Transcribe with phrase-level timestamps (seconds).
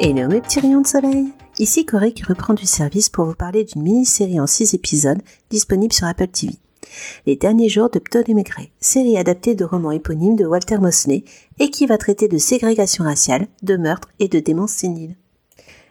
[0.00, 1.28] Hello mes petits rayons de soleil
[1.60, 5.92] Ici Corée qui reprend du service pour vous parler d'une mini-série en 6 épisodes disponible
[5.92, 6.54] sur Apple TV.
[7.26, 11.24] Les derniers jours de Ptolémée Gray, série adaptée de romans éponymes de Walter Mosley
[11.58, 15.16] et qui va traiter de ségrégation raciale, de meurtre et de démence sénile.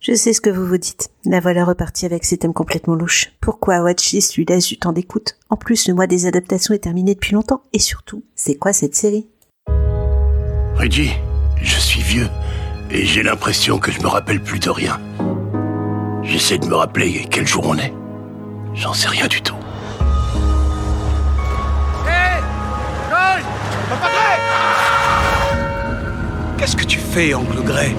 [0.00, 1.10] Je sais ce que vous vous dites.
[1.24, 3.32] La voilà repartie avec ses thèmes complètement louches.
[3.40, 5.36] Pourquoi Watchlist lui laisse du temps d'écoute?
[5.50, 7.62] En plus, le mois des adaptations est terminé depuis longtemps.
[7.72, 9.28] Et surtout, c'est quoi cette série?
[10.76, 11.10] Reggie,
[11.60, 12.28] je suis vieux
[12.90, 15.00] et j'ai l'impression que je me rappelle plus de rien.
[16.22, 17.92] J'essaie de me rappeler quel jour on est.
[18.74, 19.56] J'en sais rien du tout.
[26.58, 27.94] Qu'est-ce que tu fais, Oncle Grey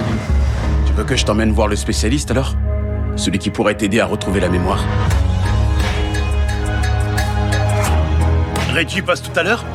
[0.85, 2.55] Tu veux que je t'emmène voir le spécialiste alors?
[3.15, 4.83] Celui qui pourrait t'aider à retrouver la mémoire
[8.73, 9.65] Reggie passe tout à l'heure?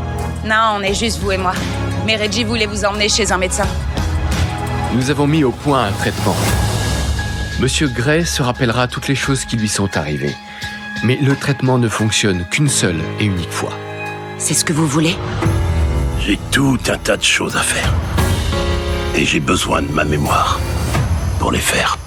[0.45, 1.53] Non, on est juste vous et moi.
[2.07, 3.67] Mais Reggie voulait vous emmener chez un médecin.
[4.95, 6.37] Nous avons mis au point un traitement.
[7.61, 10.35] Monsieur Gray se rappellera toutes les choses qui lui sont arrivées.
[11.03, 13.73] Mais le traitement ne fonctionne qu'une seule et unique fois.
[14.39, 15.15] C'est ce que vous voulez
[16.21, 17.93] J'ai tout un tas de choses à faire.
[19.17, 20.61] Et j'ai besoin de ma mémoire
[21.39, 21.99] pour les faire.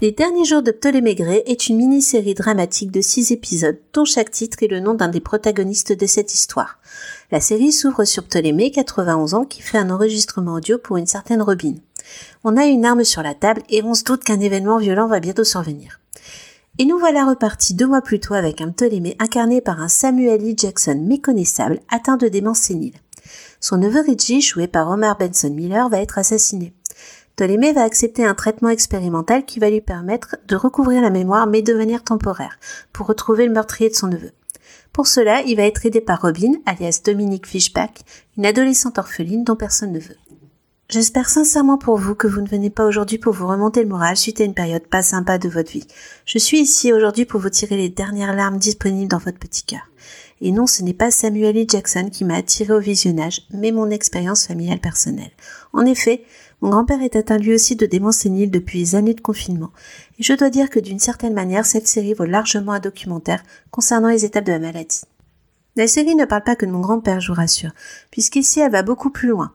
[0.00, 4.32] Les derniers jours de Ptolémée Gray est une mini-série dramatique de 6 épisodes dont chaque
[4.32, 6.80] titre est le nom d'un des protagonistes de cette histoire.
[7.30, 11.40] La série s'ouvre sur Ptolémée, 91 ans, qui fait un enregistrement audio pour une certaine
[11.40, 11.74] Robin.
[12.44, 15.20] On a une arme sur la table et on se doute qu'un événement violent va
[15.20, 16.00] bientôt survenir.
[16.78, 20.40] Et nous voilà repartis deux mois plus tôt avec un Ptolémée incarné par un Samuel
[20.40, 22.96] Lee Jackson méconnaissable atteint de démence sénile.
[23.60, 26.72] Son neveu Reggie, joué par Omar Benson Miller, va être assassiné.
[27.36, 31.62] Ptolémée va accepter un traitement expérimental qui va lui permettre de recouvrir la mémoire mais
[31.62, 32.58] de manière temporaire,
[32.92, 34.32] pour retrouver le meurtrier de son neveu.
[34.92, 38.00] Pour cela, il va être aidé par Robin, alias Dominique Fishback,
[38.36, 40.16] une adolescente orpheline dont personne ne veut.
[40.92, 44.14] J'espère sincèrement pour vous que vous ne venez pas aujourd'hui pour vous remonter le moral
[44.14, 45.86] suite à une période pas sympa de votre vie.
[46.26, 49.88] Je suis ici aujourd'hui pour vous tirer les dernières larmes disponibles dans votre petit cœur.
[50.42, 51.64] Et non, ce n'est pas Samuel L.
[51.66, 55.30] Jackson qui m'a attiré au visionnage, mais mon expérience familiale personnelle.
[55.72, 56.24] En effet,
[56.60, 59.70] mon grand-père est atteint lui aussi de démence sénile depuis les années de confinement.
[60.18, 64.08] Et je dois dire que d'une certaine manière, cette série vaut largement un documentaire concernant
[64.08, 65.00] les étapes de la maladie.
[65.74, 67.72] La série ne parle pas que de mon grand-père, je vous rassure,
[68.10, 69.54] puisqu'ici elle va beaucoup plus loin.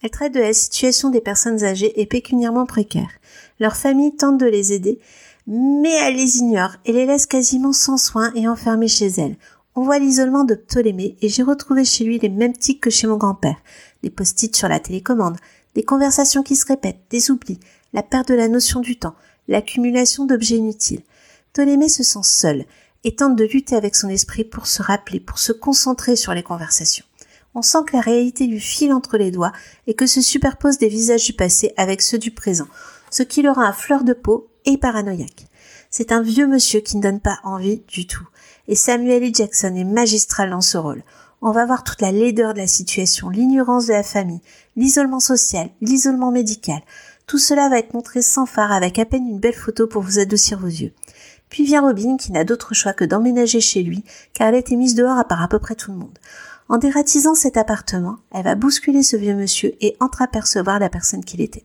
[0.00, 3.10] Elle traite de la situation des personnes âgées et pécuniairement précaires.
[3.58, 5.00] Leur famille tente de les aider,
[5.48, 9.36] mais elle les ignore et les laisse quasiment sans soins et enfermées chez elles.
[9.74, 13.08] On voit l'isolement de Ptolémée et j'ai retrouvé chez lui les mêmes tics que chez
[13.08, 13.56] mon grand-père.
[14.04, 15.36] Des post-it sur la télécommande,
[15.74, 17.58] des conversations qui se répètent, des oublis,
[17.92, 19.14] la perte de la notion du temps,
[19.48, 21.02] l'accumulation d'objets inutiles.
[21.52, 22.64] Ptolémée se sent seul
[23.02, 26.42] et tente de lutter avec son esprit pour se rappeler, pour se concentrer sur les
[26.42, 27.04] conversations.
[27.54, 29.52] On sent que la réalité lui file entre les doigts
[29.86, 32.68] et que se superposent des visages du passé avec ceux du présent,
[33.10, 35.46] ce qui le rend à fleur de peau et paranoïaque.
[35.90, 38.26] C'est un vieux monsieur qui ne donne pas envie du tout.
[38.68, 39.34] Et Samuel L.
[39.34, 41.02] Jackson est magistral dans ce rôle.
[41.40, 44.42] On va voir toute la laideur de la situation, l'ignorance de la famille,
[44.76, 46.82] l'isolement social, l'isolement médical.
[47.26, 50.18] Tout cela va être montré sans phare avec à peine une belle photo pour vous
[50.18, 50.92] adoucir vos yeux.
[51.48, 54.04] Puis vient Robin qui n'a d'autre choix que d'emménager chez lui
[54.34, 56.18] car elle a été mise dehors à part à peu près tout le monde.
[56.70, 61.40] En dératisant cet appartement, elle va bousculer ce vieux monsieur et entreapercevoir la personne qu'il
[61.40, 61.64] était.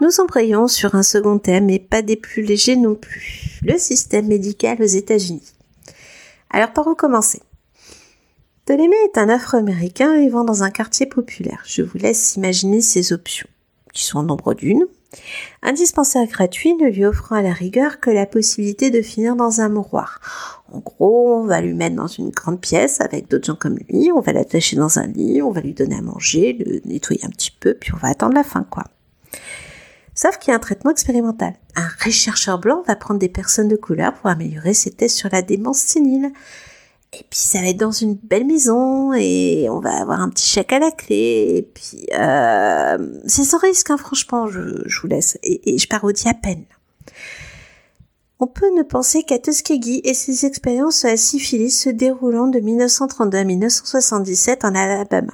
[0.00, 3.58] Nous embrayons sur un second thème et pas des plus légers non plus.
[3.62, 5.52] Le système médical aux États-Unis.
[6.50, 7.42] Alors par où commencer
[8.64, 11.62] Ptolémée est un Afro-Américain vivant dans un quartier populaire.
[11.66, 13.48] Je vous laisse imaginer ses options,
[13.92, 14.86] qui sont nombre d'une.
[15.62, 19.60] Un dispensaire gratuit ne lui offrant à la rigueur que la possibilité de finir dans
[19.60, 20.20] un mouroir.
[20.72, 24.10] En gros, on va lui mettre dans une grande pièce avec d'autres gens comme lui,
[24.12, 27.30] on va l'attacher dans un lit, on va lui donner à manger, le nettoyer un
[27.30, 28.84] petit peu, puis on va attendre la fin, quoi.
[30.14, 31.54] Sauf qu'il y a un traitement expérimental.
[31.76, 35.42] Un rechercheur blanc va prendre des personnes de couleur pour améliorer ses tests sur la
[35.42, 36.32] démence sénile.
[37.14, 40.46] Et puis ça va être dans une belle maison et on va avoir un petit
[40.46, 41.54] chèque à la clé.
[41.56, 44.60] Et puis euh, c'est sans risque, hein, franchement, je,
[45.00, 45.38] vous laisse.
[45.42, 46.64] Et, je parodie à peine.
[48.40, 53.38] On peut ne penser qu'à Tuskegee et ses expériences à syphilis se déroulant de 1932
[53.38, 55.32] à 1977 en Alabama.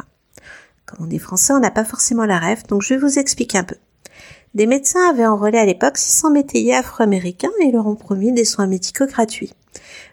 [0.86, 3.58] Comme on est français, on n'a pas forcément la rêve, donc je vais vous expliquer
[3.58, 3.76] un peu.
[4.54, 8.68] Des médecins avaient enrôlé à l'époque 600 métayers afro-américains et leur ont promis des soins
[8.68, 9.52] médicaux gratuits.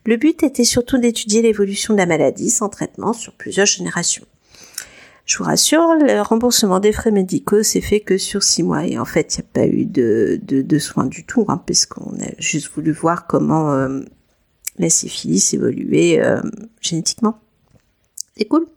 [0.06, 4.26] Le but était surtout d'étudier l'évolution de la maladie sans traitement sur plusieurs générations.
[5.26, 8.98] Je vous rassure, le remboursement des frais médicaux s'est fait que sur six mois et
[8.98, 12.72] en fait, il n'y a pas eu de, soins du tout, hein, puisqu'on a juste
[12.74, 14.02] voulu voir comment euh,
[14.78, 16.42] la syphilis évoluait euh,
[16.82, 17.40] génétiquement.
[18.36, 18.68] C'est cool.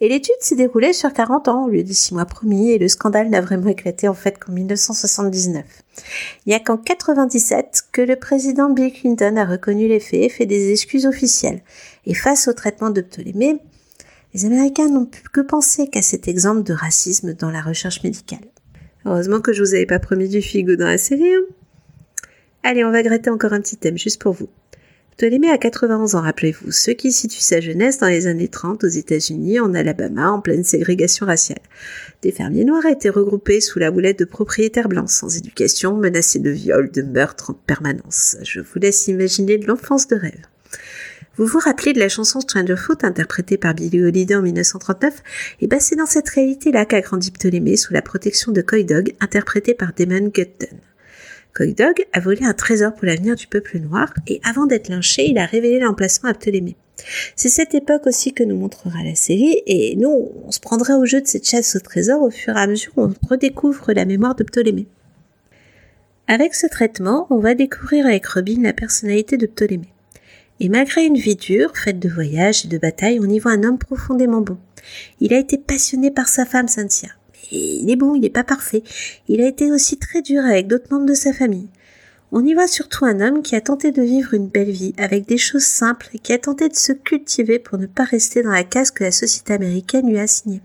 [0.00, 2.88] Et l'étude s'est déroulée sur 40 ans au lieu des 6 mois promis et le
[2.88, 5.64] scandale n'a vraiment éclaté en fait qu'en 1979.
[6.46, 10.28] Il n'y a qu'en 97 que le président Bill Clinton a reconnu les faits et
[10.28, 11.62] fait des excuses officielles.
[12.06, 13.58] Et face au traitement de Ptolémée,
[14.34, 18.44] les Américains n'ont pu que penser qu'à cet exemple de racisme dans la recherche médicale.
[19.04, 21.34] Heureusement que je vous avais pas promis du figo dans la série.
[21.34, 21.42] Hein.
[22.62, 24.48] Allez, on va gratter encore un petit thème juste pour vous.
[25.16, 28.88] Ptolémée a 91 ans, rappelez-vous, ce qui situe sa jeunesse dans les années 30 aux
[28.88, 31.60] États-Unis, en Alabama, en pleine ségrégation raciale.
[32.22, 36.50] Des fermiers noirs étaient regroupés sous la houlette de propriétaires blancs, sans éducation, menacés de
[36.50, 38.36] viol, de meurtre en permanence.
[38.42, 40.46] Je vous laisse imaginer l'enfance de rêve.
[41.36, 45.64] Vous vous rappelez de la chanson Stranger Foot interprétée par Billy Holiday en 1939 Et
[45.64, 49.14] eh ben c'est dans cette réalité-là qu'a grandi Ptolémée sous la protection de Coy Dog,
[49.20, 50.76] interprété par Damon Gutton.
[51.54, 55.26] Coy Dog a volé un trésor pour l'avenir du peuple noir et avant d'être lynché,
[55.28, 56.76] il a révélé l'emplacement à Ptolémée.
[57.36, 61.04] C'est cette époque aussi que nous montrera la série et nous, on se prendra au
[61.04, 64.06] jeu de cette chasse au trésor au fur et à mesure où on redécouvre la
[64.06, 64.86] mémoire de Ptolémée.
[66.26, 69.92] Avec ce traitement, on va découvrir avec Robin la personnalité de Ptolémée.
[70.60, 73.64] Et malgré une vie dure, faite de voyages et de batailles, on y voit un
[73.64, 74.56] homme profondément bon.
[75.20, 77.10] Il a été passionné par sa femme Cynthia.
[77.50, 78.82] Il est bon, il n'est pas parfait.
[79.28, 81.68] Il a été aussi très dur avec d'autres membres de sa famille.
[82.30, 85.26] On y voit surtout un homme qui a tenté de vivre une belle vie avec
[85.26, 88.52] des choses simples et qui a tenté de se cultiver pour ne pas rester dans
[88.52, 90.62] la case que la société américaine lui a assignée.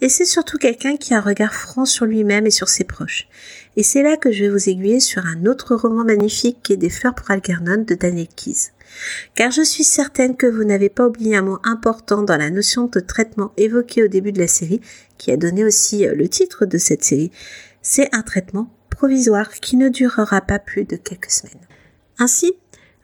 [0.00, 3.28] Et c'est surtout quelqu'un qui a un regard franc sur lui-même et sur ses proches.
[3.76, 6.76] Et c'est là que je vais vous aiguiller sur un autre roman magnifique qui est
[6.76, 8.70] Des fleurs pour Algernon de Daniel Keyes
[9.34, 12.86] car je suis certaine que vous n'avez pas oublié un mot important dans la notion
[12.86, 14.80] de traitement évoqué au début de la série,
[15.18, 17.30] qui a donné aussi euh, le titre de cette série.
[17.82, 21.54] C'est un traitement provisoire qui ne durera pas plus de quelques semaines.
[22.18, 22.54] Ainsi,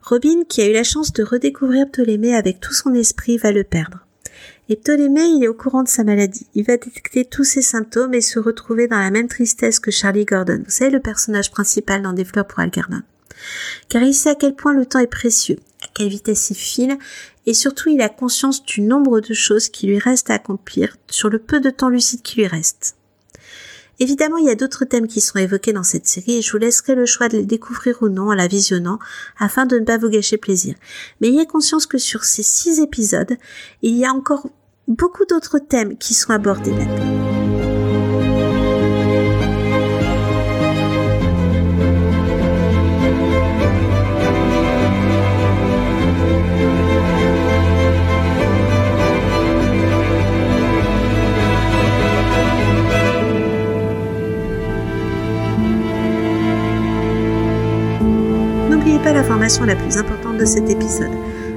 [0.03, 3.65] Robin, qui a eu la chance de redécouvrir Ptolémée avec tout son esprit, va le
[3.65, 4.07] perdre.
[4.73, 6.47] Et Ptolémée, il est au courant de sa maladie.
[6.55, 10.25] Il va détecter tous ses symptômes et se retrouver dans la même tristesse que Charlie
[10.25, 10.63] Gordon.
[10.65, 13.03] Vous savez, le personnage principal dans Des fleurs pour Algernon.
[13.91, 16.97] Car il sait à quel point le temps est précieux à quelle vitesse il file,
[17.45, 21.29] et surtout il a conscience du nombre de choses qui lui restent à accomplir sur
[21.29, 22.97] le peu de temps lucide qui lui reste.
[23.99, 26.59] Évidemment, il y a d'autres thèmes qui sont évoqués dans cette série et je vous
[26.59, 28.99] laisserai le choix de les découvrir ou non en la visionnant
[29.39, 30.77] afin de ne pas vous gâcher plaisir.
[31.21, 33.37] Mais ayez conscience que sur ces six épisodes,
[33.83, 34.49] il y a encore
[34.97, 37.23] beaucoup d'autres thèmes qui sont abordés là-dedans.
[59.03, 61.11] pas l'information la plus importante de cet épisode,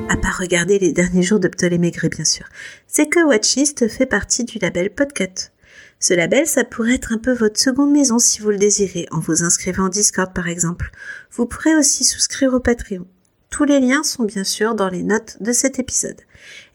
[0.10, 2.46] à part regarder les derniers jours de Ptolémée bien sûr,
[2.88, 5.52] c'est que Watchlist fait partie du label Podcut.
[6.00, 9.20] Ce label, ça pourrait être un peu votre seconde maison si vous le désirez, en
[9.20, 10.92] vous inscrivant en Discord par exemple.
[11.32, 13.08] Vous pourrez aussi souscrire au Patreon.
[13.50, 16.22] Tous les liens sont bien sûr dans les notes de cet épisode.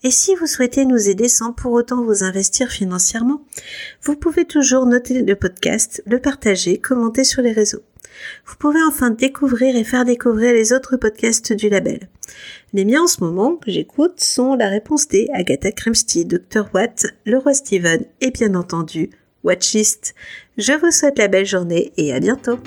[0.03, 3.45] Et si vous souhaitez nous aider sans pour autant vous investir financièrement,
[4.03, 7.83] vous pouvez toujours noter le podcast, le partager, commenter sur les réseaux.
[8.47, 12.09] Vous pouvez enfin découvrir et faire découvrir les autres podcasts du label.
[12.73, 16.69] Les miens en ce moment que j'écoute sont La Réponse D, Agatha Christie, Dr.
[16.75, 19.11] Watt, Le Roi Steven et bien entendu
[19.45, 20.15] Watchlist.
[20.59, 22.59] Je vous souhaite la belle journée et à bientôt.